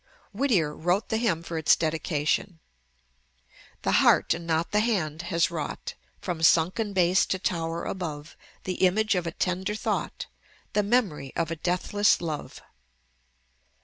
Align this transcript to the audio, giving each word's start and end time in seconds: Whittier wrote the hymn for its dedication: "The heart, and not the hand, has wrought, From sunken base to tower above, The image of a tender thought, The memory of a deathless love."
Whittier 0.33 0.75
wrote 0.75 1.09
the 1.09 1.17
hymn 1.19 1.43
for 1.43 1.59
its 1.59 1.75
dedication: 1.75 2.57
"The 3.83 3.91
heart, 4.01 4.33
and 4.33 4.47
not 4.47 4.71
the 4.71 4.79
hand, 4.79 5.21
has 5.29 5.51
wrought, 5.51 5.93
From 6.19 6.41
sunken 6.41 6.91
base 6.91 7.23
to 7.27 7.37
tower 7.37 7.85
above, 7.85 8.35
The 8.63 8.81
image 8.83 9.13
of 9.13 9.27
a 9.27 9.31
tender 9.31 9.75
thought, 9.75 10.25
The 10.73 10.81
memory 10.81 11.35
of 11.35 11.51
a 11.51 11.55
deathless 11.55 12.19
love." 12.19 12.63